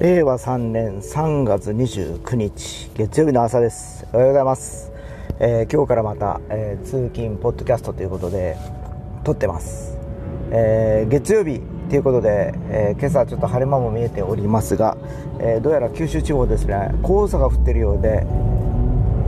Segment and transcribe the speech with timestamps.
[0.00, 4.06] 令和3年3月29日月曜日の朝です。
[4.12, 4.90] おはようございます、
[5.38, 8.56] えー今日からまた、えー通勤ポッドキャストということで
[9.22, 9.96] 撮ってます、
[10.50, 11.60] えー月曜日
[11.90, 14.96] ということで、えー今朝ちょっと晴れ間も見えておりますが、
[15.38, 18.26] えーどうやら九州地方ですね黄砂が降ってるようで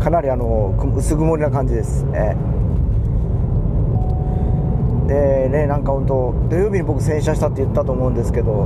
[0.02, 2.54] かなりあのく薄曇りな感じです、えー
[5.06, 8.64] でねなんか本当土曜日に僕洗車したって言ったと思うんですけど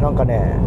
[0.00, 0.58] なんかね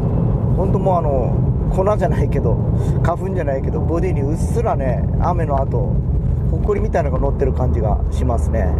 [0.55, 1.35] 本当もうあの
[1.75, 2.55] 粉じゃないけど
[3.03, 5.93] 花粉じゃないけどボディにうっすらね雨の後
[6.51, 8.73] ほこりみたいなのが乗ってる感じがしますね。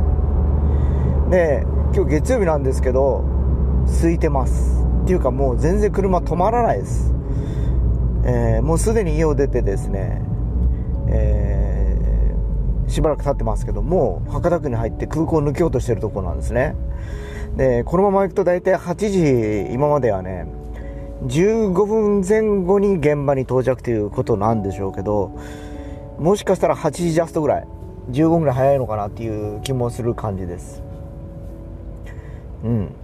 [1.30, 3.24] で今日月曜日なんですけど
[4.02, 4.86] 空いてます。
[5.04, 7.14] っていうかもう全然車止まらないです、
[8.26, 10.22] えーもうすでに家を出てですね、
[11.08, 16.76] えーしばらく経ってますけどもう博多区に入って空港を抜けようとしてるとこなんですね。
[17.58, 20.48] でこのまま行くと大体8時今まではね
[21.24, 25.32] 15分前後に現場に到着ということなんでしょうけど
[26.20, 27.68] もしかしたら8時ジャストぐらい
[28.12, 30.84] 15分ぐらい早いのかなっていう気もする感じです。
[32.64, 32.96] うん。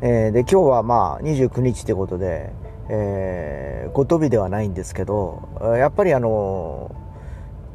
[0.00, 2.52] えーで今日はまあ29日ということで、
[2.88, 5.48] えー、ごとびではないんですけど
[5.78, 6.94] やっぱりあの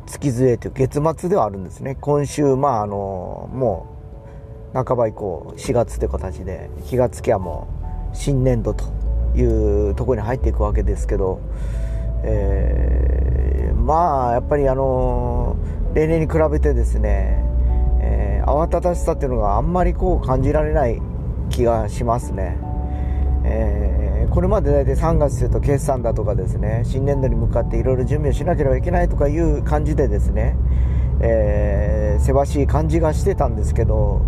[0.06, 1.98] 月末という月末ではあるんですね。
[2.00, 3.88] 今週まああのも
[4.74, 7.68] う半ば以降4月という形で気がつきゃも
[8.14, 8.86] う新年度と
[9.36, 11.40] いうところに入っていくわけですけど、
[12.24, 15.58] えーまあやっぱりあの
[15.96, 17.44] 例年に比べてですね、
[18.02, 21.00] えー慌ただしさっていうのがあんまりこう感じられない
[21.50, 22.58] 気がしますね、
[23.44, 30.56] えーこれまで大体3月というと決算だとかですね新年度に向かっていろいろ準備をしなければいけないとかいう感じでですね、
[31.22, 34.22] えーせわしい感じがしてたんですけど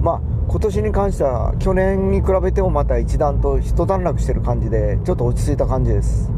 [0.00, 6.30] まあ今年に関しては去年に比べてもまた一段と一段落してる感じでちょっと落ち着いた感じです。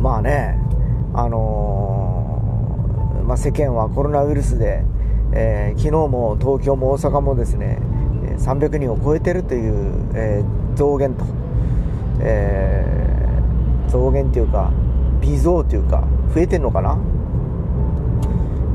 [0.00, 0.58] まあね
[1.12, 4.82] あのーまあ、世間はコロナウイルスで、
[5.32, 7.80] えー昨日も東京も大阪もですね
[8.38, 11.26] 300人を超えてるという、えー増減と、
[12.20, 14.72] えー増減というか
[15.20, 16.02] 微増というか
[16.34, 16.98] 増えてんのかな？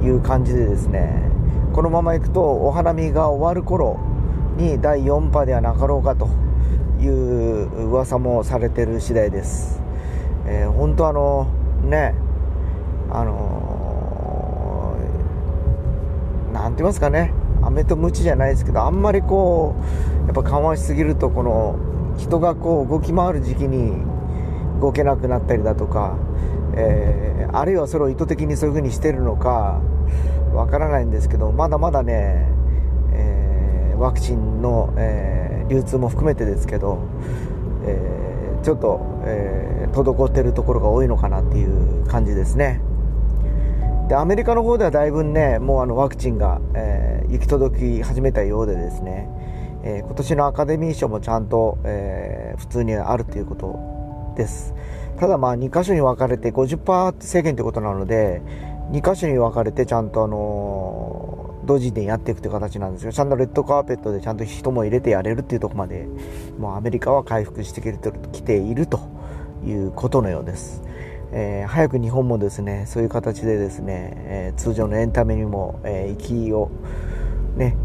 [0.03, 1.26] いう感じでですね
[1.77, 3.99] このままいくとお花見が終わる頃
[4.57, 6.27] に第4波ではなかろうかと
[6.99, 9.79] いう噂もされてる次第です、
[10.47, 11.45] えー本当あの
[11.83, 12.15] ね
[13.11, 17.31] あのーなんて言いますかね。
[17.61, 19.75] 飴とムチじゃないですけどあんまりこ
[20.23, 21.77] うやっぱ緩和しすぎるとこの
[22.17, 24.01] 人がこう動き回る時期に
[24.81, 26.17] 動けなくなったりだとか、
[26.75, 29.79] えーあるいはそれを意図的にそういう風にしてるのか
[30.57, 32.47] わからないんですけどまだまだね、
[33.13, 36.99] えーワクチンの、えー流通も含めてですけど、
[37.85, 42.81] えーちょっと、え滞ってるところが多いのかなっていう感じですね。
[44.07, 49.29] でアメリカの方ではだいぶねもうあのワクチンが、え行き届き始めたようでですね、
[49.83, 54.73] え今年のアカデミー賞もちゃんと、え普通にあるということです。
[55.19, 58.41] ただまあ2箇所に分かれて50%制限ということなので
[58.91, 66.07] 2箇所に分かれてちゃんとあの同時にやっていくという形なんですがちゃんとレッドカーペットでちゃんと人も入れてやれるっていうとこまで
[66.57, 68.99] もうアメリカは回復してきていると
[69.65, 70.81] いうことのようです、
[71.33, 76.71] えー早く日本もですねそういう形でですね、えー通常のエンタメにも、えーを
[77.57, 77.75] ね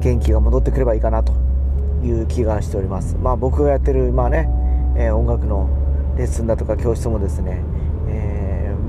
[0.00, 1.32] 元気が戻ってくればいいかなと
[2.04, 3.16] いう気がしております。
[3.16, 4.48] まあ僕がやってるまあね、
[4.96, 5.68] え音楽の
[6.16, 7.62] レッスンだとか教室もですね、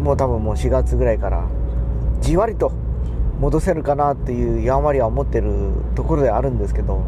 [0.03, 1.47] もう多分もう4月ぐらいから
[2.19, 2.72] じわりと
[3.40, 7.03] 戻せるかなっていうやんわりは思ってるところであるんですけど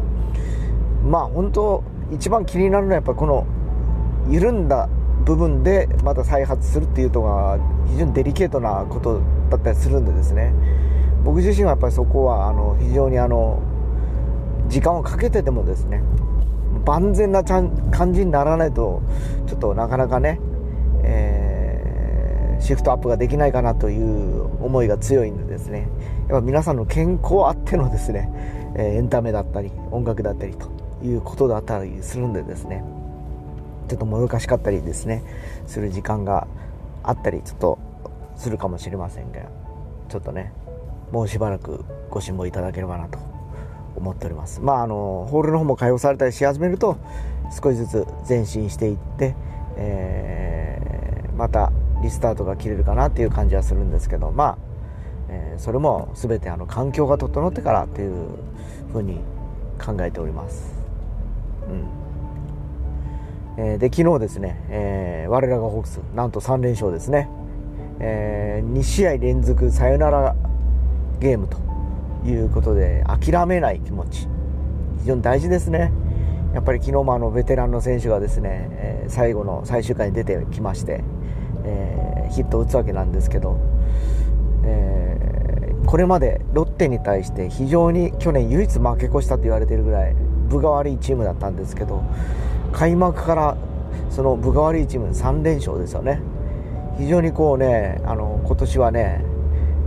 [1.08, 3.46] まあ本当一番気になるのはやっぱこの
[4.28, 4.88] 緩んだ
[5.24, 7.58] 部分でまた再発するっていうとが
[7.88, 9.20] 非常にデリケートなこと
[9.50, 10.52] だったりするんでですね。
[11.24, 13.60] 僕自身はやっぱりそこはあの非常にあの
[14.68, 16.02] 時間をかけてでもですね
[16.84, 19.02] 万全な感じにならないと
[19.48, 20.38] ちょっとなかなかね、
[22.66, 25.88] シフトアップができないかなという思いが強いんでですね。
[26.28, 28.28] やっぱ皆さんの健康あってのですね、
[28.76, 30.68] えエンタメだったり音楽だったりと
[31.04, 32.82] いうことだったりするんでですね。
[33.88, 35.22] ちょっともどかしかったりですね。
[35.66, 36.48] する時間が
[37.04, 37.78] あったりちょっと
[38.36, 39.42] するかもしれませんが
[40.08, 40.52] ちょっとね
[41.12, 43.20] もうしばらくご辛抱いただければなと
[43.94, 44.60] 思っております。
[44.60, 46.96] まああのホールの方も開放されたりし始めると
[47.62, 49.36] 少しずつ前進していって、
[49.76, 51.70] えーまた
[52.02, 54.58] リスタートが切れるかなっていう感じはするんですけどまあ、
[55.28, 58.28] えーそれも全てあの環境が整ってからっていう
[58.92, 59.20] ふうに
[59.82, 60.74] 考えております。
[61.68, 63.62] うん。
[63.64, 67.30] えー、で昨日ですね、えー、我らがホークスなんと3連勝ですね、
[68.00, 70.36] えー、2試合連続サヨナラ
[71.20, 71.56] ゲームと
[72.28, 74.28] いうことで諦めない気持ち。
[75.00, 75.92] 非常に大事ですね。
[76.52, 81.02] やっぱり昨日もあのベテランの選手がですね、えー、最後の最終回に出てきまして、
[81.66, 83.58] えー、ヒットを打つわけなんですけど、
[84.64, 90.14] えー、これまでロッテに対して非常に去年唯一負け越したと言われているぐらい
[90.48, 92.02] 分が悪いチームだったんですけど
[92.72, 93.56] 開幕から
[94.10, 96.20] その分が悪いチーム3連勝ですよね。
[96.98, 99.24] 非常にこうねあの今年はね、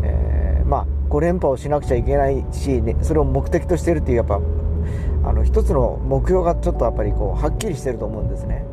[0.04, 4.40] えー、まあ5連覇をしなくちゃいけないし、ね、それを目的としているっていうやっぱ
[5.24, 8.66] あの一つの目標がちょっとやっぱりこうはっきりしてると思うんですね。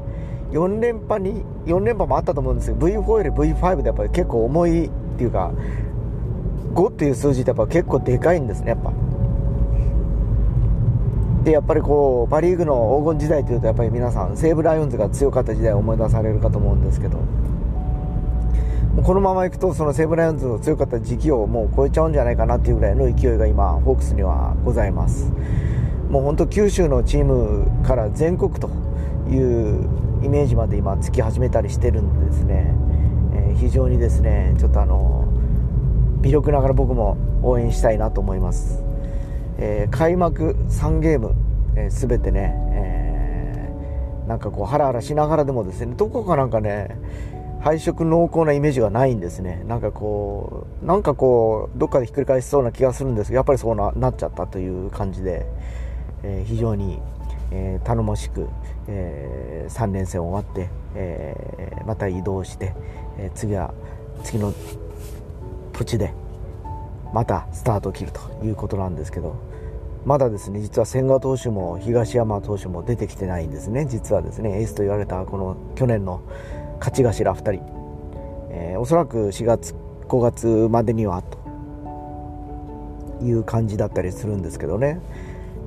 [0.51, 5.53] 4連覇に4連覇もあったと思うんですけど V4 より V5 でやっぱり結構重いっていうか
[6.75, 8.93] 5っていう数字ってやっぱ結構でかいんですねやっぱ。
[11.45, 17.21] でやっぱりこうパ・リーグの黄金時代というとやっぱり皆さん西武ライオンズが強かった時代を思い出されるかと思うんですけど
[19.05, 25.31] このままいくとその西武ライオンズの強かった時期をもう超えちゃうんじゃないかなっていうぐらいの勢いが今ホークスにはございます。
[26.11, 28.69] もう本当九州のチームから全国と
[29.29, 29.89] いう
[30.26, 32.75] イメージまで今つき始めたりしてるんですね、
[33.32, 35.28] えー、非常にですねちょっとあの
[36.20, 38.82] 微力ながら僕も応援したいなと思います、
[39.58, 41.37] えー、開幕3ゲーム、
[41.76, 46.99] えー、全てね、えー、なんかこうハラハラしながらでもですねどこかなんかね
[47.61, 49.64] 配色濃厚なイメージがないんですね。
[49.67, 55.46] なんかこうなんかこうどっかでひっくり返しそうな気がするんですけどやっぱりそうななっちゃったという感じで
[56.23, 57.00] え非常に、
[57.51, 58.49] え頼もしく、
[58.89, 62.75] え3連戦終わって、えまた移動して、
[63.19, 63.73] え次は
[64.23, 64.53] 次の
[65.73, 66.13] 土地で
[67.13, 69.37] またスタートを切るということなんですけど
[70.05, 73.87] まだですね実は千賀投手も東山投手も出てきてないんですね。
[73.87, 76.23] 実はですねエースと言われたこの去年の
[76.79, 77.63] 勝ち頭2人、
[78.51, 79.75] え、おそらく4月
[80.09, 81.39] 5月までにはと
[83.25, 85.01] いう感じだったりするんですけどね。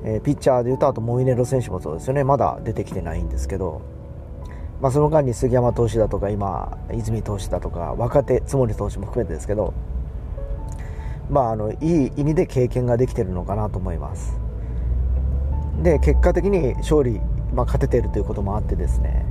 [0.04, 2.24] えー、ピッチャーでいうとあとモイネロ選手もそうですよね。
[2.24, 3.82] まだ出てきてないんですけど、
[4.80, 9.74] まあ、その間に杉山投手だとか今泉投手だとか若手津森投手も含めてですけど、
[11.28, 14.38] まあ、あのいい意味で経験ができてるのかなと思います。
[15.82, 17.20] で結果的に勝利、
[17.54, 19.24] まあ、勝てているということもあってですね、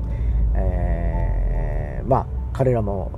[0.56, 3.12] えー、まあ彼らも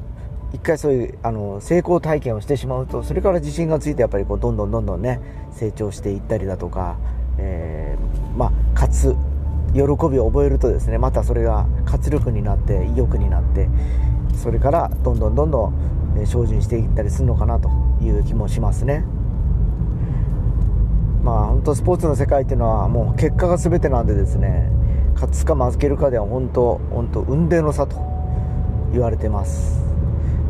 [0.54, 5.22] 一回そういうあの成功体験をしてしまうとそれから自信がついてやっぱりこうどんどんどんどんね
[5.52, 6.98] 成長していったりだとか
[7.42, 9.16] えー、まあ、勝つ
[9.74, 13.70] 喜びを覚えるとですねまたそれが活力になって意欲になって
[14.36, 17.70] それからどんどんどんどん精進していったりするのかなと
[18.02, 19.06] いう気もしますね。
[21.24, 24.70] まあ本当スポーツの世界っていうのはもう結果が全てなんでですね
[25.14, 27.96] 勝つか負けるかでは本当本当運命の差と
[28.92, 29.82] 言われてます。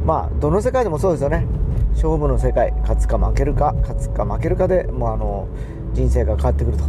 [0.05, 1.45] まあどの世界でもそうですよね。
[1.93, 5.47] 勝負の世界勝つか負けるか勝つか負けるかでもうあの
[5.93, 6.83] 人生が変わってくると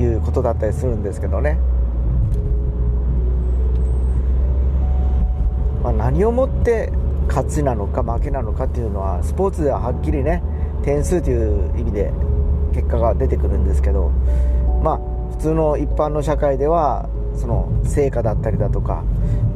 [0.00, 1.58] いうことだったりするんですけどね、
[5.82, 6.92] まあ、何をもって
[7.28, 10.42] 勝ちなのか負けなのかっていうのはスポーツでははっきりね
[10.82, 12.12] 点数という意味で
[12.74, 14.10] 結果が出てくるんですけど
[14.82, 14.98] まあ
[15.32, 19.04] 普通の一般の社会ではその成果だったりだとか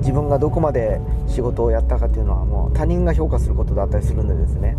[0.00, 4.76] 自分がどこまで仕事をやったかっていうのはもう他人が評価することだったりするんでですね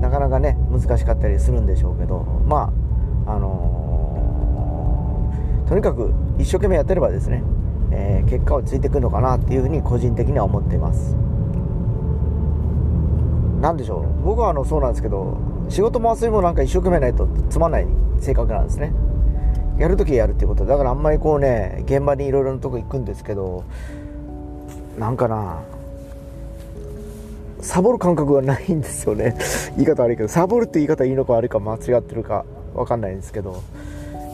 [0.00, 2.85] なかなかね難しかったりするんでしょうけどまあ
[3.26, 7.42] あのー、とにかく一生懸命やってればですね、
[7.90, 11.16] えー、結果はついてくるのかなっていうふうに個人的には思っています。
[13.60, 14.22] 何でしょう？
[14.22, 17.86] 僕はあのそうなんですけど仕事も遊びもなんか一生懸命ないとつまんない
[18.20, 18.92] 性格なんですね。
[19.78, 20.64] やるときやるっていうこと。
[20.64, 23.64] だからあんまりこうね現場にいろいろなとこ行くんですけど
[24.98, 25.62] なんかな
[27.60, 29.36] サボる感覚がないんですよね。
[29.76, 32.44] 言い方悪いけどサボるって言い方いいのか悪いか間違ってるか。
[32.76, 33.62] 分かんないんですけど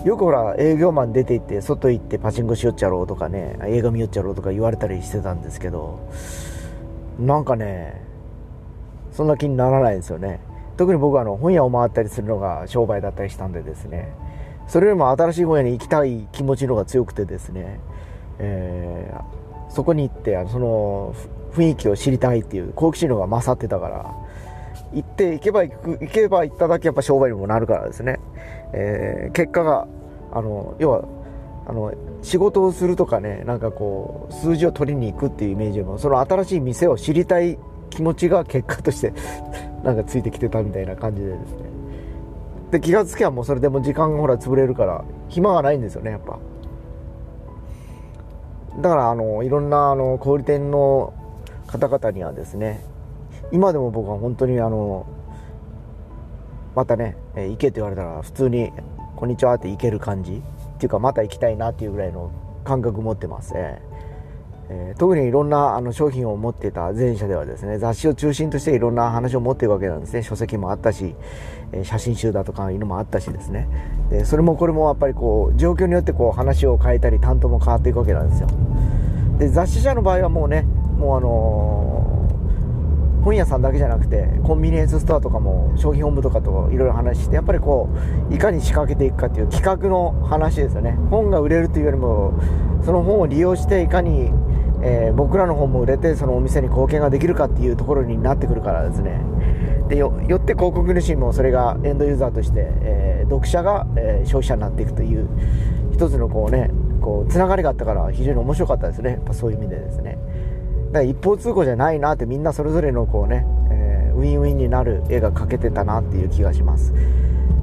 [0.05, 6.11] よくほら営業マン出て行って外行ってパチンコしよっちゃろうとかね映画見よっちゃろうとか言われたりしてたんですけど
[7.19, 8.03] なんかね
[9.13, 10.41] そんな気にならないんですよね。
[10.77, 14.13] 特に僕はあの本屋を回ったりするのが商売だったりしたんでですね。
[14.67, 17.79] それよりも新しい本屋に行きたい気持ちの方が強くてですね、
[18.39, 21.15] えー、そこに行ってその
[21.53, 24.15] 雰囲気を知りたいっていう好奇心の方が勝ってたから
[24.95, 28.19] 行って行けば行く行けば行っただけやっぱ商売にもなるからですね、
[28.73, 29.87] えー、結果が
[30.33, 31.05] あの要は
[31.67, 37.59] あの仕事をするとかねなんかこう数字を取りに行くっていうイメージよりもその新しい店を知りたい
[37.91, 39.13] 気持ちが結果として
[39.85, 41.73] なんかついてきてたみたいな感じでですね。
[42.71, 46.39] で気がつけばもうそれでも時間がほら潰れるから暇がないんですよねやっぱ。
[48.81, 51.13] だからあのいろんなあの小売店の
[51.67, 52.83] 方々にはですね
[53.51, 55.05] 今でも僕は本当にあの
[56.75, 58.73] またね、え行けって言われたら普通に
[59.17, 60.43] 「こんにちは」って行ける感じ。
[60.75, 62.33] っていうかまた行きたいなっていうぐらいの
[62.65, 63.81] 感覚持ってます、ね、
[64.69, 70.25] えー、特にいろんなあの商品を持ってた前社ではですね雑誌を中心としていろんな話を持っていくわけなんですね。
[70.25, 71.15] 書籍もあったし、
[71.71, 73.69] え、写真集だとかいうのもあったしですね。
[74.11, 78.49] でそれもこれもやっぱりこう状況によってこう話を変えたり担当も変わっていくわけなんですよ。
[79.39, 80.63] で雑誌社の場合はもうね
[80.99, 82.02] もうあのー
[83.25, 87.89] 本屋さんだけじゃなくてコンビニエンスストアとかも商品本部とかといろいろ話してやっぱりこ
[88.31, 90.99] ういかに仕掛けていくかっていう企画の話ですよね。
[91.11, 92.35] 本が売れるというよりも
[92.85, 94.33] その本を利用していかに、
[94.83, 99.21] えー、僕らの本も売れてそのお店に貢献ができるかっていうところになってくるからですね。
[99.89, 105.29] でよって広告主もそれがエンドユーザーとして、えー、読者が、えー、消費者になっていくという
[105.93, 109.11] 一つのこうねこうつながりがあったから非常に面白かったですね。
[109.11, 110.19] やっぱそういう意味でですね。
[110.93, 116.93] から一方通行じゃないなってみんなそれぞれのこうね、えー、ウィンウィンになる絵が描けてたなっていう気がします。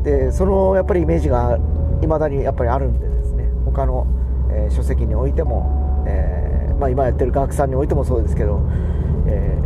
[0.04, 1.60] でそのやっぱりイメージが
[2.02, 4.08] いまだにやっぱりあるんでですね他の、
[4.50, 8.62] えー、書籍においても、えー、まあ、今やってる学さんにおいてもそうですけど、
[9.28, 9.58] え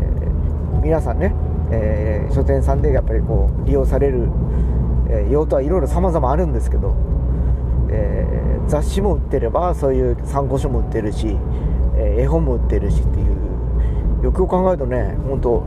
[0.82, 1.34] 皆さんね、
[1.72, 4.28] え書店さんでやっぱりこう利用される、
[5.10, 6.96] え用途はいろいろ様々あるんですけど、
[7.90, 8.26] え
[8.68, 11.38] 雑誌も売ってればそういう参考書も売ってるし、
[11.96, 13.43] 絵本も売ってるしっていう
[14.24, 15.64] よくよく考えるとね本当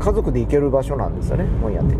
[0.00, 1.96] 家族で行ける場所なんですよね本屋って。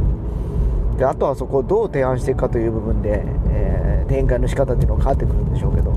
[0.98, 5.92] であとはそこをどう提案していくかという部分で、えー、展開の仕方っていうのが変わってくるんでしょうけど、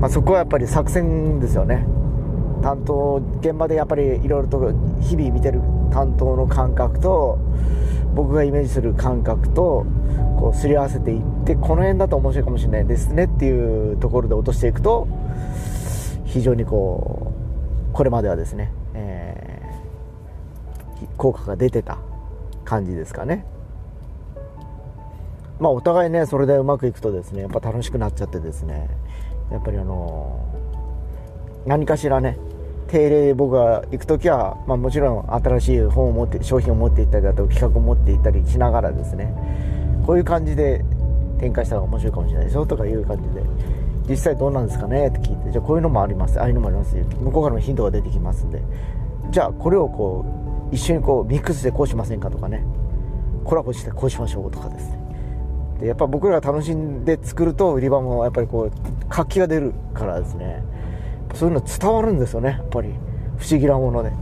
[0.00, 1.86] まあ、そこはやっぱり作戦ですよね。
[2.62, 7.38] 担当現場でやっぱりいろいろと日々見てる担当の感覚と
[8.14, 9.86] 僕がイメージする感覚と
[10.38, 15.06] こうすり合わせていってこの辺だと面白いかもしれないですねっていうところで落としていくと
[16.24, 17.32] 非常にこ
[17.90, 18.72] うこれまではですね
[21.16, 21.98] 効果が出てた
[22.64, 23.44] 感じですかね。
[25.58, 28.88] まあお互いねそれでうまくいくとですねやっぱ楽しくなっちゃってですね。
[29.50, 30.44] やっぱりあの
[31.66, 32.38] 何かしらね
[32.88, 39.34] 定例僕が行く時は、まあ、もちろん新しい本を持って商品を持っていったりだと企画を持っていったりしながらですね
[40.06, 40.84] こういう感じで
[41.40, 43.42] 展開したら面白いかもしれないでしょとかいう感じで
[44.08, 46.38] 実際どうなんですかねって聞いてじゃあこういうのもあります。
[46.38, 46.94] ああいうのもあります。
[46.94, 48.62] 向こうからもヒントが出てきますんで。
[49.30, 52.64] じゃあこれをこう一緒にこうミックスでこうしませんかとかね。
[53.44, 54.98] コラボしてこうしましょうとかですね。
[55.80, 60.64] でやっぱ僕らが楽しんで作ると売り場もやっぱりこう活気が出るからですね。
[61.34, 62.92] そういうの伝わるんですよねやっぱり。
[63.36, 64.12] 不思議なもので。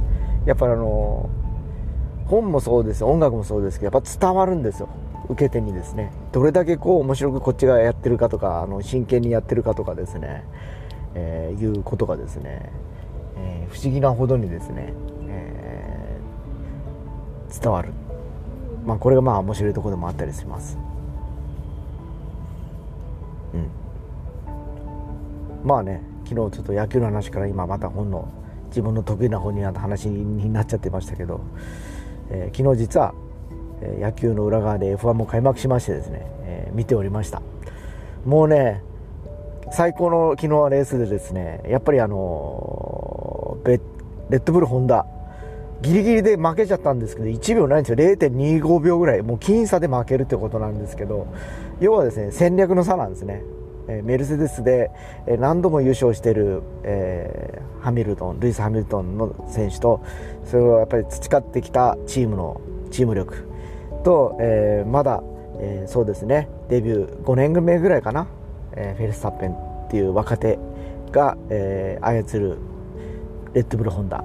[0.46, 1.30] やっぱりあの
[2.26, 4.88] 本もそうです音楽もそうですけどやっぱ伝わるんですよ。
[5.28, 6.12] 受け手にですね。
[6.32, 10.44] どれだけこう面白くこっちがやってるかとかあの真剣にやってるかとかですね、
[11.14, 12.70] えー、いうことがですね、
[13.38, 14.92] えー、不思議なほどにですね。
[17.60, 17.92] 伝わる、
[18.84, 20.78] まあ、これがまあ面白いところでもあったりします。
[23.54, 23.70] うん。
[25.64, 28.28] まあね昨日ちょっと野球の話から今また本の
[28.68, 31.40] 自分の得意な本になった話になっちゃってましたけど、
[32.30, 33.14] えー、昨日実は、
[34.00, 37.40] 野球の裏側で F1 も開幕しましてですね、えー、見ておりました。
[38.24, 38.82] もうね
[39.70, 43.80] 最高の昨日はレースでですねやっぱりあのレ
[44.30, 45.06] ッドブルホンダ
[45.84, 47.96] ギリギリで負けちゃったんですけど、1秒ないんですよ。
[47.96, 49.22] 0.25秒ぐらい。
[49.22, 51.26] もう僅差で負けるってことなんですけど、
[51.80, 53.42] 要はですね、戦略の差なんですね。
[53.86, 54.90] えメルセデスで、
[55.26, 60.00] え何度も優勝している、えー、ハミルトン、ルイス・ハミルトンの選手と、
[60.44, 62.60] それをやっぱり培ってきたチームの、
[62.90, 63.46] チーム力
[64.04, 65.22] と、えー、まだ、
[65.60, 68.26] えー、そうですね、デビュー5年目ぐらいかな、
[68.72, 70.58] えフェルスタッペンっていう若手
[71.12, 72.58] が、え操る
[73.52, 74.24] レッドブルホンダ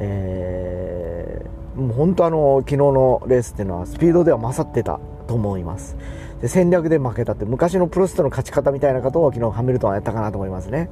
[0.00, 5.96] えー、もう本当あの昨日のレースっていうのはスピードでは勝ってたと思います。
[6.40, 10.88] で戦略で負けたって昔のプロストの勝ち方みたいなことを昨日ハミルトンはやったかなと思いますね。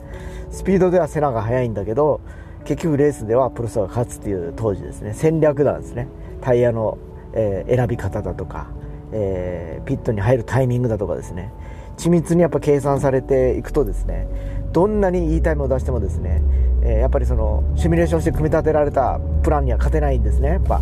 [0.51, 2.21] スピードではセナが速いんだけど
[2.65, 5.15] 結局レースではプロストが勝つっていう当時ですね。
[5.15, 6.09] 戦略なんですね。
[6.41, 6.99] タイヤの、
[7.33, 8.69] えー、選び方だとか、
[9.13, 11.53] えー、ピットに入るタイミングだとかですね。
[11.97, 14.29] 緻密にやっぱ計算されていくとですね
[14.76, 16.42] どんなにいいタイムを出してもですね
[16.87, 20.80] えー、やっぱりそのシミュレーションして組み立てられたプランには勝てないんですねやっぱ。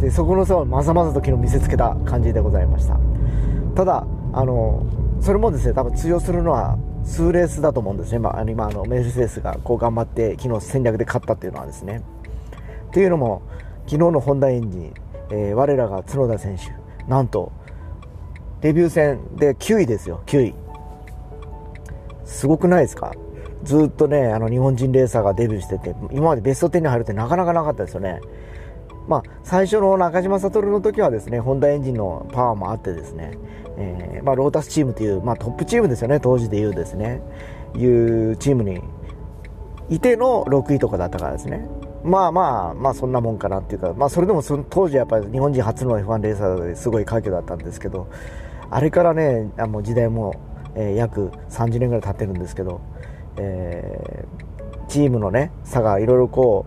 [0.00, 2.98] でそこの差をまざまざと昨日見せつけた感じでございました。
[3.74, 4.86] ただあの
[5.20, 12.02] それもですね多分通用するのは数レースだと思うんですね、まあ、今あのメルセデスがこう頑張って昨日戦略で勝ったっていうのはですね。
[12.92, 13.42] というのも
[13.86, 14.94] 昨日のホンダエンジン、
[15.30, 16.72] えー、我らが角田選手
[17.10, 17.52] なんと
[18.60, 20.54] デビュー戦で9位ですよ9位。
[22.30, 23.12] すごくないですか？
[23.64, 28.20] ずっとね、あの日本人レーサーがデビューしてて、今までベスト10に入るってなかなかなかったですよね。
[29.08, 33.32] まあ、最初の中島悟の時はですね、ホンダエンジンのパワーもあってですね、
[33.76, 37.20] えー、まあ、ロータスチームという、まあ、トップチームですよね、当時でいうですね、
[37.74, 38.80] いうチームに
[39.88, 41.66] いての6位とかだったからですね。
[42.04, 48.08] まあまあ、まあそんなもんかなっていうか、まあそれでもその当時やっぱり日本人初の F1 レーサーですごい快挙だったんですけど、
[48.70, 50.34] あれからね、あの時代も、
[50.80, 52.80] え、約30年ぐらい経ってるんですけど、
[53.36, 56.66] えー、チームのね、差がいろいろこ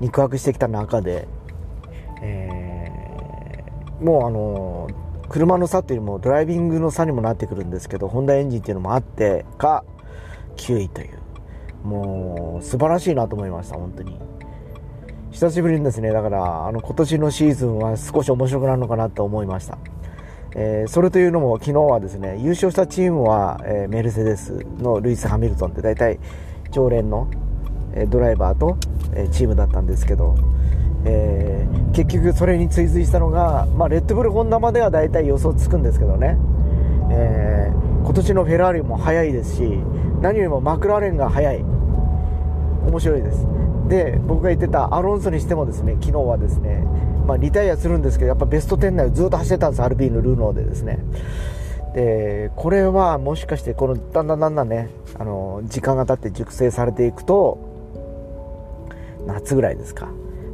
[0.00, 1.28] う、肉薄してきた中で、
[2.22, 4.88] えー、もうあの
[5.28, 9.84] 車の差っていうよりもドライビングの差にもなってくるんですけど、ホンダエンジンっていうのもあってか、
[10.56, 11.18] 9位という。
[11.82, 14.18] もう素晴らしいなと思いました、本当に。
[15.30, 19.78] 久しぶりにですね、だからあの今年のシーズンは少し面白くなるのかなと思いました。
[20.56, 26.18] えー、それというのも昨日はですね優勝したチームは、えー、メルセデスのルイス・ハミルトンって大体
[26.70, 27.28] 常連の、
[27.94, 28.76] え、ドライバーと、
[29.14, 30.34] えチームだったんですけど、
[31.04, 36.36] え結局それに追随したのが、まあ、レッドブル、ホンダまでは大体予想つくんですけどね、
[37.10, 37.70] え
[38.02, 39.62] 今年のフェラーリも速いですし
[40.20, 41.64] 何よりもマクラーレンが速い。
[42.86, 43.46] 面白いです。
[43.88, 46.84] で僕が言ってたアロンソにしてもですね昨日はですね、
[47.26, 50.98] まあ、リタイアするんですけどやっぱベスト10内をずっと走ってたんですアルピーのルーノーでですね。
[51.94, 57.58] でこれはもしかしてこのだんだんだんだんねあの時間が経って熟成されていくと
[59.26, 60.08] 夏ぐらいですか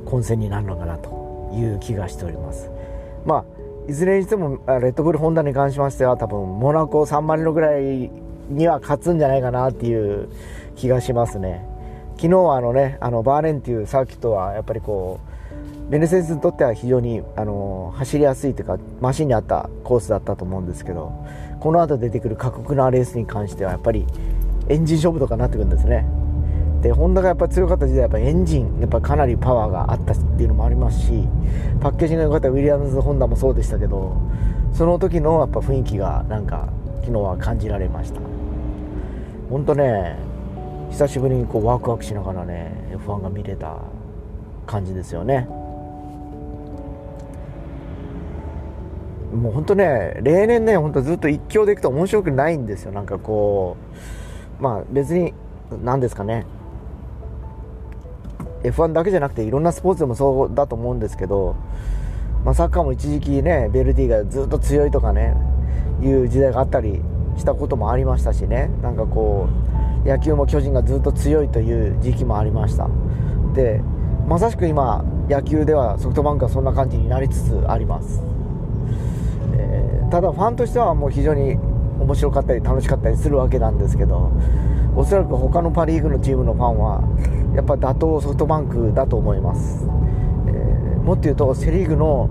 [0.05, 2.71] 混戦になるのかなという気がしております。
[3.25, 3.45] まあ
[3.89, 8.11] いずれにしてもレッドブルホンダに関しましては多分モナコ3万リロぐらい
[8.51, 10.29] には勝つんじゃないかなっていう
[10.77, 11.67] 気がしますね。
[12.21, 15.21] 昨日はあのねあのバーレンっていうサーキットはやっぱりこ
[15.89, 21.15] うベネセンスにとっては非常にあの走りやすいというかマシンに合ったコースだったと思うんですけど
[21.61, 24.05] この後出てくる過酷なレースに関してはやっぱり
[24.69, 26.05] エンジン勝負とかになってくるんですね。
[26.83, 31.27] でホンダがやっぱ強かった時代やっぱエンジンやっぱかなりパワーがあったっていうのもありますし
[31.81, 34.15] パッケージが良かったウィリアムズホンダもそうでしたけど
[34.75, 36.69] その時のやっぱ雰囲気がなんか
[37.01, 38.21] 昨日は感じられました。
[39.49, 40.30] 本当ね
[40.91, 43.79] 久しぶりにこうワクワクしながらね F1 が見れた
[44.67, 45.49] 感じですよね。
[49.33, 52.93] もう本当ね例年ね本当ずっと一強でいくと面白くないんですよ。
[52.93, 53.77] なんかこ
[54.59, 55.33] うまあ別に
[55.83, 56.47] 何ですかね。
[58.63, 61.57] F1 だけじゃなくていろんなスポーツでもそうだと思うんですけど、
[62.45, 65.35] まあ、サッカーも一時期ねベルディがずっと強いとかね
[66.03, 67.01] いう時代があったり
[67.39, 68.71] したこともありましたしね。
[68.83, 69.70] なんかこう
[70.05, 72.89] 野球も巨人がずっと強いという時期もありました。
[73.55, 73.81] で
[74.27, 78.23] まさしく今野球ではソフトバンクはそんな感じになりつつあります、
[79.55, 81.57] えー、ただファンとしてはもう非常に
[81.99, 84.31] 面白かったり楽しかったりするわけなんですけど
[84.97, 87.03] おそらく他のパ・リーグのチームのファンは
[87.57, 89.85] やっぱ打倒ソフトバンクだと思います、
[90.47, 92.31] えー、もっと言うとセ・リーグの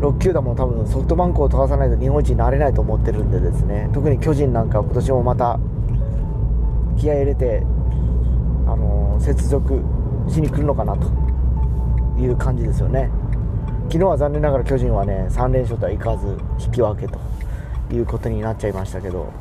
[0.00, 3.90] 6球団も多分ソフトバンクを飛ばさないと日本一になれないと思ってるんでですね。
[3.92, 5.58] 特に巨人なんか今年もまた
[6.98, 7.62] 気合入れて、
[8.66, 9.82] あの、接続
[10.28, 11.08] しに来るのかなと
[12.20, 13.10] いう感じですよね。
[13.86, 17.18] 昨日は残念ながら巨人はね3連勝とはいかず引き分けと
[17.90, 19.32] いうことになっちゃいましたけど。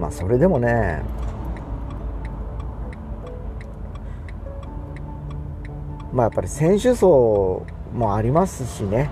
[0.00, 1.02] まあそれでもね
[6.10, 9.10] まあやっぱり選手層もありますしね、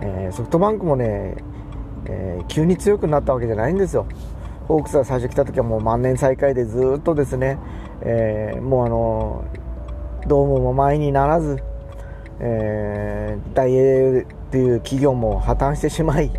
[0.00, 1.36] えー、ソフトバンクもね、
[2.06, 4.06] えー、急に強くなったわけじゃないんですよ。
[4.70, 7.58] ホークスが最初来た時はもう万年最下位でずっとですね、
[8.02, 9.44] えー、もうあの
[10.28, 11.60] ドームも前にならず、
[12.38, 16.30] えー、大英という企業も破綻してしまい、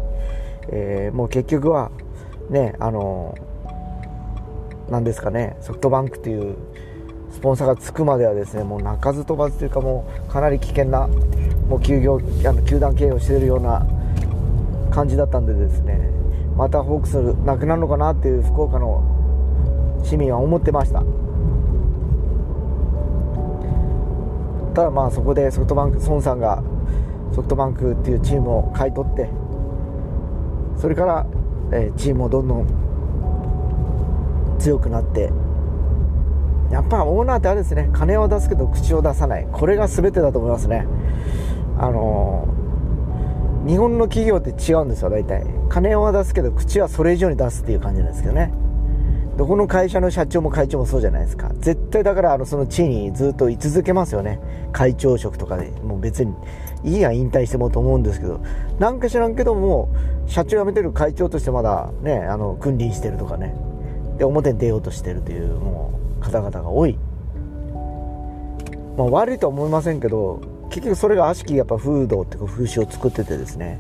[0.70, 1.92] えー、もう結局は
[2.50, 3.36] ねあの
[4.90, 6.56] なんですかねソフトバンクという
[7.34, 11.08] スポンサーがつくまではですねもう鳴かず飛ばずというかもうかなり危険な
[11.68, 13.86] もう休業あの球団経営をしているような
[14.90, 16.21] 感じだったんでですね
[16.56, 19.04] またホークスなくなるのかなっていう福岡の
[20.04, 21.04] 市民は思ってました。
[24.74, 26.64] ただまあそこでソフトバンク孫さんが
[27.34, 29.30] ソフトバンクっていうチームを買い取って
[30.78, 31.26] それから、
[31.74, 32.68] え、チームもどんどん
[34.60, 35.30] 強くなって
[36.72, 39.48] やっぱオーナーってあれですね金を出すけど口を出さない。
[39.52, 40.88] これが全てだと思いますね。
[41.78, 42.51] あのー、
[43.66, 45.46] 日本の企業って違うんですよ大体。
[45.70, 48.52] 金は出すけど口はそれ以上に出すっていう感じなんですけどね。
[49.38, 51.52] どこの会社の社長も会長もそうじゃないですか。
[51.60, 54.40] 絶対だからあのその地位にずっと居続けますよね。
[54.72, 55.72] 会長職とかで。
[55.84, 56.34] もう別に
[56.84, 58.40] いいや引退してもと思うんですけど。
[58.80, 59.90] なんか知らんけども
[60.26, 63.54] 社長辞めてる会長としてまだねあの君臨してるとかね。
[64.18, 66.98] で表に出ようとしてるというもう方々が多い、
[68.98, 70.42] まあ、悪いとは思いませんけど
[70.72, 73.80] 結局それが悪しきやっぱ風土っていうか風習を作っててですね、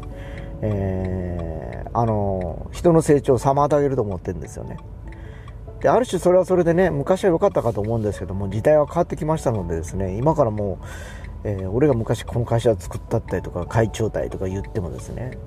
[0.62, 4.78] えー、あの人の成長を妨げると思ってるんですよね。
[5.80, 10.80] である種それはそれでね昔は良かったかと思うんですけども時代は変わってきましたのでですね今からも
[11.44, 15.40] う、えー、俺が昔この会社を作ったったりとか会長体とか言ってもですね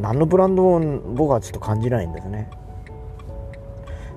[0.00, 2.50] 何のブランドも僕はちょっと感じないんですね。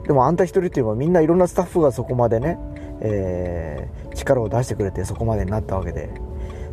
[0.05, 2.58] でもあんた一人っていうのはみんないろんなスタッフがそこまでね、
[2.99, 6.10] えー、力を出してくれてそこまでになったわけで。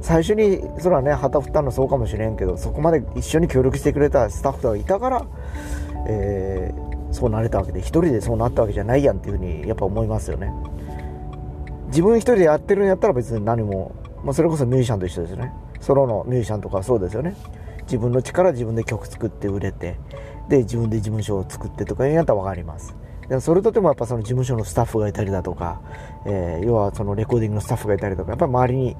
[0.02, 5.26] 最初にそれはね旗振ったのそうかもしれんけどそこまで一緒に協力してくれたスタッフがいたから、
[6.06, 7.80] えー、そうなれたわけで。
[7.80, 10.52] 一人でそうなったわけじゃないやんっていうふうにやっぱ思いますよね。
[11.88, 15.52] 自分一人でやってるんやったら別に何も、まあ、それこそミュージシャンと一緒ですよね。
[15.80, 17.34] ソロのミュージシャンとかそうですよね。
[17.82, 19.96] 自分の力自分で曲作って売れて
[20.48, 22.94] で自分で事務所を作ってとかいうやったら分かります。
[23.28, 25.80] でもそれとてもやっぱその事務所のスタッフがいたりだとか、
[26.26, 28.96] えー、要はそのレコーディングのスタッフがいたりとかやっぱり周りに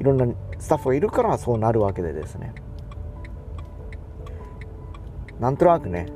[0.00, 0.26] いろんな
[0.58, 2.54] スタッフがいるからそうなるわけでですね。
[5.38, 6.06] なんとなくね、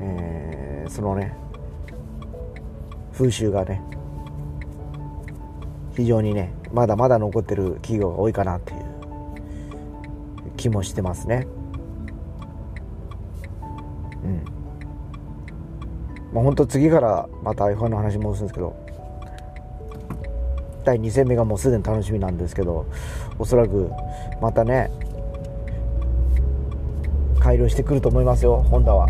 [0.00, 1.36] えー、そのね
[3.12, 3.82] 風習がね
[5.94, 8.96] 非常にねまだまだ残ってる企業が多いかなっていう。
[10.56, 11.46] 気もしてますね。
[14.24, 14.44] うん。
[16.32, 18.74] まあ本当次からまた F1 の話戻すんですけど
[20.84, 22.86] 第2戦目がもうすでに楽しみなんですけど
[23.38, 23.90] おそらく
[24.40, 24.90] またね
[27.40, 29.08] 改良してくると思いますよホンダは。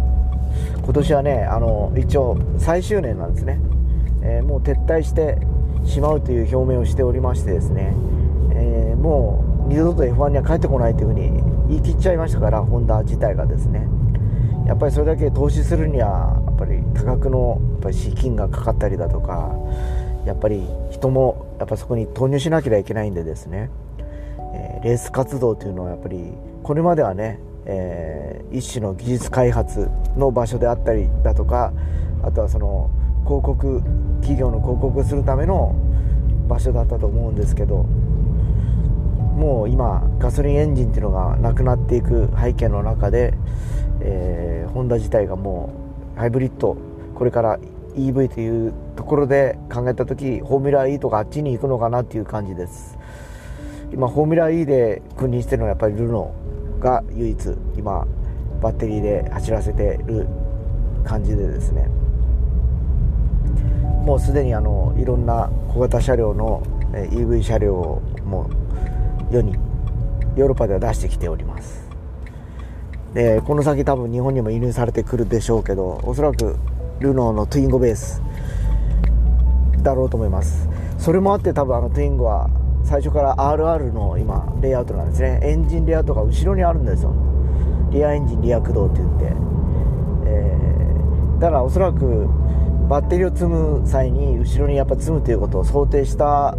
[0.83, 3.61] 今年はねあの一応最終年なんですね、
[4.23, 5.37] えー、もう撤退して
[5.85, 7.95] しまうという表明をしておりましてですね、
[8.55, 13.87] えー、もう二度と F1 には帰ってこないというふうに言い切っちゃいましたからホンダ自体がですね。
[14.67, 19.53] やっぱりそれだけ投資するにはっぱり多額のやっぱり資金がかかったりだとか
[20.25, 23.71] やっぱり人もやっぱそこに投入しなければいけないんでですね、
[24.55, 31.73] えー、レース活動というのはやっぱりこれまではね、えー、一種の技術開発の場所であったりだとか
[32.23, 32.91] あとはその
[33.25, 33.83] 広告
[34.21, 35.77] 企業の広告をするための
[36.49, 37.83] 場所だったと思うんですけど
[39.37, 43.35] もう今ガソリンエンジンっていうのがなくなっていく背景の中で、
[44.01, 45.86] えー、ホンダ自体がもう
[46.17, 46.77] ハイブリッド
[47.15, 47.59] これから
[47.95, 52.99] EV というところで考えた時フォーミュラー E とかあっちに行くのかなっていう感じです。
[53.93, 58.07] 今フォーミュラー E で君臨してるのはやっぱりルノーが唯一今
[58.61, 60.27] バッテリーで走らせてる
[61.05, 61.89] 感じでですね。
[64.05, 68.49] もうすでにあのいろんな小型車両の EV 車両も
[69.31, 69.55] 世に
[70.37, 71.86] ヨーロッパでは出してきております。
[73.17, 76.59] でこの先多分日本にも輸入されてくるでしょうけどおそらく
[77.01, 78.21] ルノーのトゥインゴベース
[79.83, 80.69] だろうと思います。
[80.99, 82.51] それもあって多分あのトゥインゴは
[82.85, 85.41] 最初から RR の今レイアウトなんですね。
[85.43, 87.15] エンジンレイアウトが後ろにあるんですよ。
[87.91, 89.33] リアエンジンリア駆動って言って、
[90.27, 92.29] えー、だからおそらく
[92.91, 96.55] バッテリーを積む際に後ろにやっぱ積むということを想定した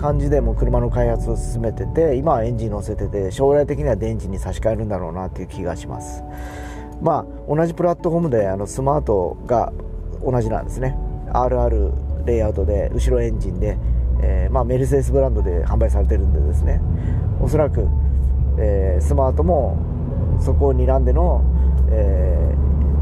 [0.00, 6.24] 感じでも車の開発を進めてて今はエンジン乗せてて将来的には電池に差し替えるんだろうなっていう気がします。
[7.02, 9.72] まあ同じプラットフォームであのスマートが
[10.24, 10.96] 同じなんですね。
[11.32, 11.92] RR
[12.24, 13.78] レイアウトで後ろエンジンで、
[14.22, 16.80] えー、まあ、メルセデスブランドで販売されてるんでですね。
[17.40, 17.86] おそらく、
[18.58, 19.78] えー、スマートも
[20.40, 21.42] そこを睨んでの、
[21.90, 22.54] え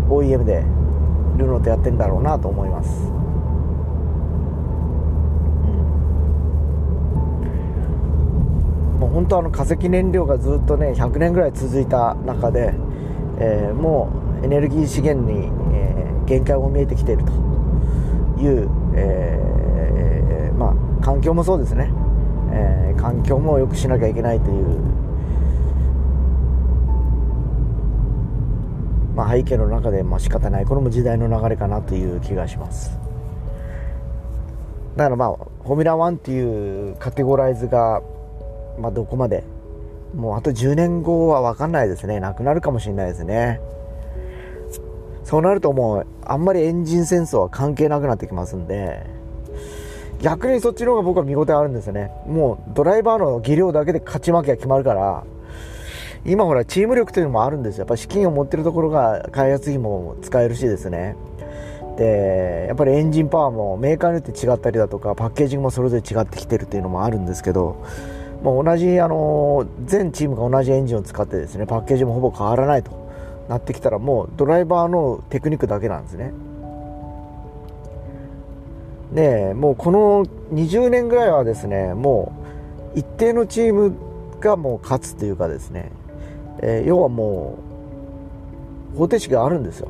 [0.08, 0.64] ー、OEM で
[1.36, 3.17] ルノーとやってんだろうなと思います。
[9.18, 12.72] 本当あの化石燃料がずっとね100年ぐらい続いた中で、
[13.40, 17.32] えー、もうエネルギー資源に、えー、限界も見えてきていると
[18.40, 21.90] いう、えー、まあ環境もそうですね、
[22.52, 24.78] えー、環境も良くしなきゃいけないという、
[29.16, 30.64] まあ、背景の中で、まあ仕方ない。
[30.64, 32.96] これも時代の流れかなという気がします。
[34.94, 35.32] だからまあ
[35.64, 38.00] フォーミュラー1っていうカテゴライズが
[38.80, 39.44] まあ、どこまで。
[40.14, 42.20] もうあと10年後は分かんないですね。
[42.20, 43.60] なくなるかもしれないですね。
[45.24, 49.04] そうなるともうあんまりエンジン戦争は関係なくなってきますんで。
[50.22, 52.10] 逆にそっちの方が僕は見応えあるんですよね。
[52.26, 55.24] もうドライバーの技量だけで勝ち負けが決まるから。
[56.24, 57.82] 今ほらチーム力というのもあるんですよ。
[57.82, 61.16] やっぱ資金を持ってるところが開発費も使えるしですね。
[61.96, 67.84] でやっぱりエンジンパワーもメーカーによって違ったりだとかパッケージングもそれぞれ違ってきてるっていうのもあるんですけど。
[68.42, 72.90] もう同じ、あの全チームが同じエンジンを使ってですねパッケージもほぼ変わらないと
[73.48, 76.32] なってきたらもうドライバーのテクニックだけなんですね。
[79.12, 82.32] でもうこの20年ぐらいはですねも
[82.94, 83.94] う一定のチーム
[84.40, 85.90] がもう勝つというかですね、
[86.60, 87.58] えー、要はも
[88.94, 89.88] う方程式があるんですよ。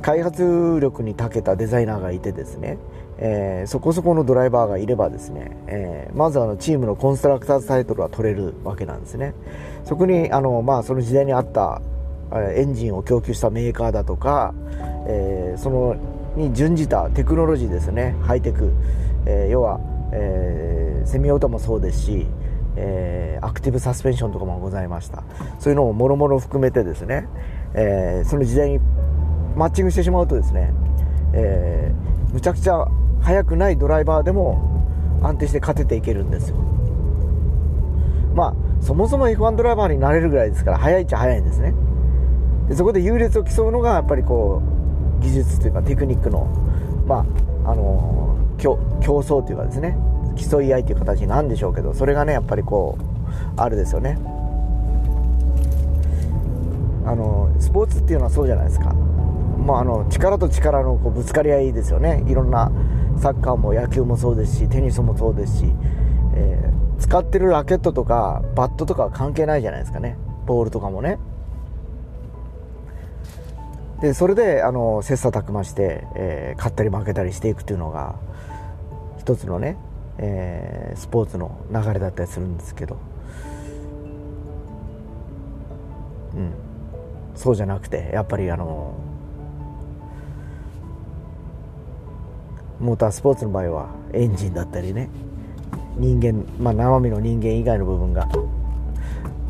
[0.00, 2.78] 開発力に長けたデザイナーがいてですね、
[3.20, 9.34] えー、そこそこのドライバーがいればですね、えー、まずあのチームのコンストラクターズタイトルは取れるわけなんですね。
[9.84, 11.82] そこにあの、まあ、その時代にあった
[12.54, 14.54] エンジンを供給したメーカーだとか、
[15.06, 15.96] えー、その
[16.36, 18.14] に準じたテクノロジーですね。
[18.22, 18.72] ハイテク、
[19.26, 19.80] えー、要は、
[20.12, 22.26] えー、セミオートもそうですし、
[22.76, 25.24] えー、アクティブサスペンションとかもございました。
[25.58, 27.26] そういうのをもろもろ含めてですね、
[27.74, 28.78] えその時代に
[29.56, 30.72] マッチングしてしまうとですね、
[31.32, 31.92] え
[32.32, 32.86] むちゃくちゃ
[33.20, 34.82] 速くないドライバーでも
[35.22, 36.56] 安定して勝てていけるんですよ。
[38.34, 41.74] まあそもそも F1 ドライバーになれるぐらいですから速いっちゃ速いんですね。
[42.68, 44.62] でそこで優劣を競うのがやっぱりこ
[45.18, 46.46] う技術というかテクニックの
[47.06, 47.26] ま
[47.64, 49.96] ああの競競争というかですね
[50.36, 54.18] 競い合いという形なんでしょうけどそれがねやっぱりこうあるですよね。
[57.04, 62.22] あのスポーツっていうのはそうじゃないですか、まあ、あの力と力のこうぶつかり合いですよね。
[62.28, 62.70] いろんな
[63.18, 65.64] サッカーも野球もそうですしテニスもそうですし、
[66.34, 70.16] えー、使ってるラケットとかバットとかは関係ないじゃないですかね。
[70.46, 71.18] ボールとかもね。
[74.00, 78.14] でそれであの切磋琢磨して、えー、勝ったり負けたりしていくというのが
[79.18, 79.76] 一つのね、
[80.18, 82.96] えー、スポーツの流れだったりするんですけど、
[86.34, 86.52] うん、
[87.34, 88.94] そうじゃなくてやっぱりあの
[92.80, 95.08] モータースポーツの場合はエンジンだったりね
[95.96, 98.28] 人間、まあ、生身の人間以外の部分が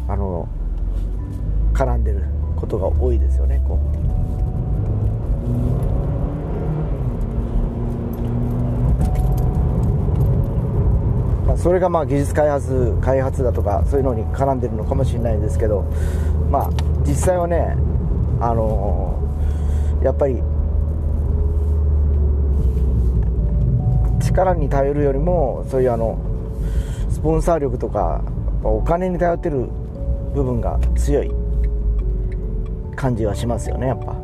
[0.09, 0.49] あの
[1.75, 2.25] 絡んでる
[2.57, 3.99] ことが多いですよねこう。
[11.59, 15.83] それがまあ技術開発開発だとかそういうのに絡んでるのかもしれないんですけど、
[16.51, 16.71] まあ、
[17.05, 17.77] 実際はね、
[18.41, 20.41] あのー、やっぱり
[24.38, 26.18] 力に頼るよりもそういうあの
[27.11, 28.22] スポンサー力とか
[28.62, 29.68] お金に頼ってる
[30.35, 31.31] 部分が強い
[32.94, 34.16] 感じはしますよねやっぱ。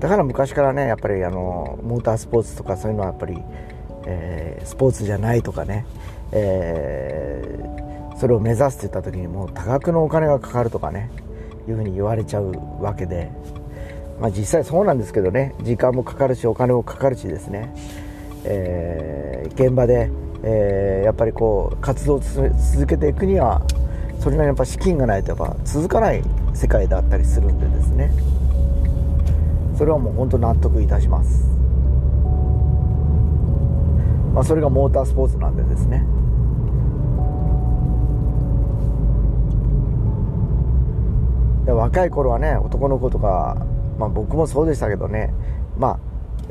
[0.00, 3.38] だから昔からねやっぱりあのモータースポーツとかそういうのはやっぱり、
[4.04, 5.86] えー、スポーツじゃないとかね、
[6.32, 11.12] えー、それを目指すって言った時にもう多額のお金がかかるとかね
[11.68, 13.30] いうふうに言われちゃうわけで、
[14.20, 15.54] まあ、実際そうなんですけどね。
[15.62, 17.74] 時間もかかるしお金もかかるしですね、
[18.44, 20.10] えー、現場で、
[20.42, 23.62] えー、やっぱりこう活動を続けていくには
[24.20, 26.22] それなりにやっぱ資金がないとやっぱ続かない
[26.54, 28.12] 世界だったりするんでですね。
[29.76, 31.44] それはもう本当納得いたします、
[34.32, 36.04] まあ、それがモータースポーツなんでですね。
[41.76, 43.56] 若い頃はね男の子とか、
[43.98, 45.32] まあ、僕もそうでしたけどね
[45.76, 46.00] ま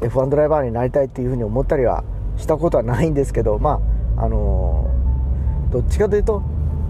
[0.02, 2.04] あ F1 ドライバーになりたいっていうふうに思ったりは
[2.38, 3.82] したことはないんですけどま
[4.18, 6.40] ああのー、どっちかというと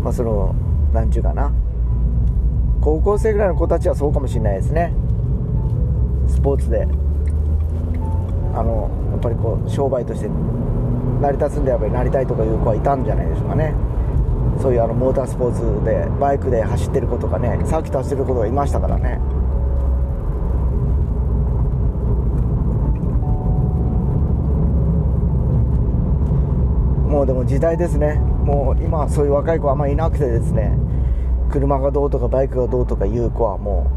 [0.01, 0.55] まあその
[0.93, 1.51] 何ちゅうかな
[2.81, 4.91] 高校生ぐらいの子たちはそうかもしれないですね。
[6.27, 6.87] スポーツで。
[8.53, 10.27] あのやっぱりこう商売として
[11.21, 13.73] 成り立つんでやっぱりなりたいとかいう子はいたんじゃないでしょうかね。
[14.59, 19.19] そういうあのモータースポーツでバイクで走ってる子とかねサーキット走ってる子がいましたからね。
[27.07, 28.15] もうでも時代ですね。
[28.15, 30.77] もう今そういう若い子はあんまりいなくてですね。
[31.51, 33.91] 車がどうとかバイクがどうとかいう子はも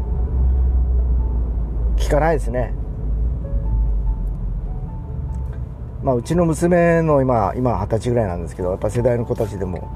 [1.97, 2.73] う聞かないですね。
[6.03, 9.95] まあうちの娘の今今二十歳ぐらいなんですけどやっぱ世代の子たちでも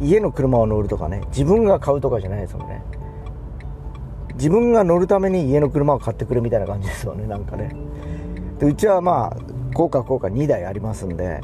[0.00, 2.82] 家の車を乗るとかね自分が買うとかじゃないですよね。
[4.34, 7.70] 自分が乗るために家の車を買ってくれみたいな感じですよねなんかね。
[8.58, 9.36] でうちはまあ
[9.74, 11.40] 高価高価2台ありますんで、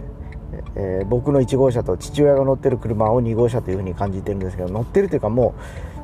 [0.74, 5.54] えー、僕の1号車と父親が乗ってる車を2号車というふうに感じてるんですけど乗ってるというかも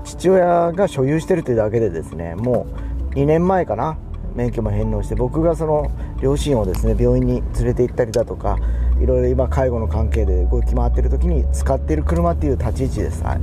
[0.04, 2.66] う父親が所有してるというだけでですねも
[3.12, 3.98] う2年前かな
[4.36, 8.58] 免許も返納して僕がその両親をですね病院に連れて行ったりだとか
[9.00, 13.40] いろいろ今介護の関係で動き回ってる時に使っている車っていう立ち位置です、はい、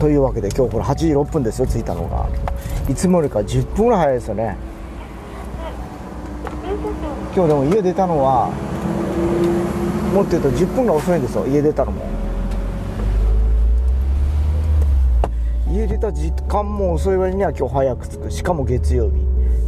[0.00, 2.28] というわけで今日これ8時6分ですよ着いたのが。
[2.88, 4.56] いつもよりか10分ぐらい早いですよね。
[7.34, 8.50] 今日でも家出たのは
[10.14, 12.17] もっと言うと10分が遅いんですよ家出たのも。
[15.70, 18.30] 家出た時間も遅い割には今日早く着く。
[18.30, 19.16] しかも月曜日。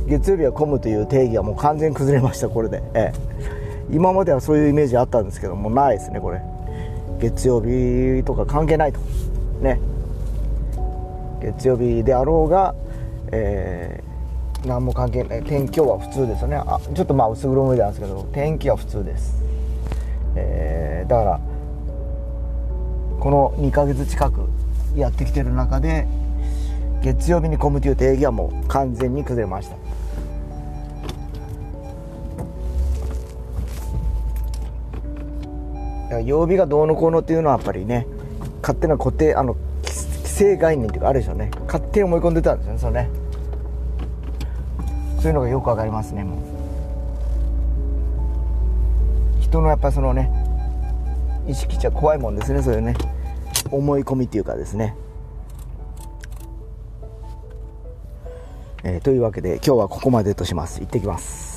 [0.07, 6.41] 月曜日は混むという定義はもう完全崩れましたこれで、ええ、今まではそういうイメージあったんですけどもないですねこれ。
[7.21, 8.99] 月曜日とか関係ないと。
[9.61, 9.79] ね。
[11.43, 12.75] 月曜日であろうが、
[13.31, 16.57] えー、何も関係ない天気は普通ですよね。
[16.57, 19.43] あちょっとまあ薄黒目なんですけど天気は普通です、
[20.35, 21.41] えー、だから
[23.21, 24.49] この2ヶ月近く
[24.97, 26.07] やってきてる中で
[27.03, 29.77] 月曜日に混むという定義はもう完全に崩れました。
[36.21, 38.07] 曜日がどうのこうのっていうのはやっぱりね
[38.63, 41.51] 勝手な固定あの既成概念っていうかあるでしょうね。
[41.67, 43.09] 勝手に思い込んでたんですよねそれね。
[45.21, 46.39] そういうのがよくわかりますねもう。
[49.41, 50.31] 人のやっぱそのね
[51.47, 52.95] 意識ちゃ怖いもんですねそういうね。
[53.71, 54.97] 思い込みっていうかですね、
[58.83, 60.81] えー、というわけで今日はここまでとします。
[60.81, 61.50] 行ってきます。